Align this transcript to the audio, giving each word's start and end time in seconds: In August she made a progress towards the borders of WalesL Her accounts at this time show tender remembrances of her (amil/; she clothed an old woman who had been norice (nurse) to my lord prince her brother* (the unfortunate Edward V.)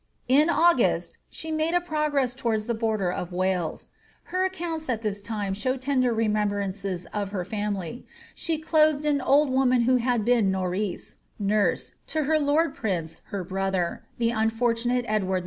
In 0.27 0.49
August 0.49 1.19
she 1.29 1.51
made 1.51 1.75
a 1.75 1.79
progress 1.79 2.33
towards 2.33 2.65
the 2.65 2.73
borders 2.73 3.13
of 3.15 3.29
WalesL 3.29 3.89
Her 4.23 4.45
accounts 4.45 4.89
at 4.89 5.03
this 5.03 5.21
time 5.21 5.53
show 5.53 5.77
tender 5.77 6.11
remembrances 6.11 7.05
of 7.13 7.29
her 7.29 7.45
(amil/; 7.45 8.01
she 8.33 8.57
clothed 8.57 9.05
an 9.05 9.21
old 9.21 9.51
woman 9.51 9.81
who 9.81 9.97
had 9.97 10.25
been 10.25 10.49
norice 10.51 11.17
(nurse) 11.37 11.91
to 12.07 12.23
my 12.23 12.37
lord 12.37 12.73
prince 12.73 13.21
her 13.25 13.43
brother* 13.43 14.01
(the 14.17 14.31
unfortunate 14.31 15.05
Edward 15.07 15.39
V.) 15.39 15.39